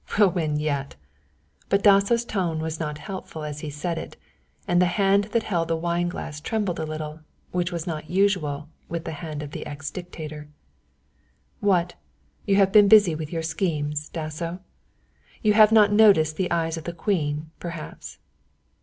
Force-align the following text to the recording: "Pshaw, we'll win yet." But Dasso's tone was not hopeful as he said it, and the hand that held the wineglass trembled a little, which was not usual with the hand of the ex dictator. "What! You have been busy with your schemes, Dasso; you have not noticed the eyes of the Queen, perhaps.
"Pshaw, 0.07 0.21
we'll 0.23 0.31
win 0.31 0.59
yet." 0.59 0.95
But 1.69 1.83
Dasso's 1.83 2.25
tone 2.25 2.57
was 2.59 2.79
not 2.79 2.97
hopeful 3.05 3.43
as 3.43 3.59
he 3.59 3.69
said 3.69 3.99
it, 3.99 4.17
and 4.67 4.81
the 4.81 4.87
hand 4.97 5.25
that 5.25 5.43
held 5.43 5.67
the 5.67 5.75
wineglass 5.75 6.41
trembled 6.41 6.79
a 6.79 6.87
little, 6.87 7.19
which 7.51 7.71
was 7.71 7.85
not 7.85 8.09
usual 8.09 8.67
with 8.89 9.05
the 9.05 9.11
hand 9.21 9.43
of 9.43 9.51
the 9.51 9.63
ex 9.63 9.91
dictator. 9.91 10.47
"What! 11.59 11.93
You 12.47 12.55
have 12.55 12.71
been 12.71 12.87
busy 12.87 13.13
with 13.13 13.31
your 13.31 13.43
schemes, 13.43 14.09
Dasso; 14.09 14.57
you 15.43 15.53
have 15.53 15.71
not 15.71 15.91
noticed 15.91 16.35
the 16.35 16.49
eyes 16.49 16.77
of 16.77 16.85
the 16.85 16.93
Queen, 16.93 17.51
perhaps. 17.59 18.17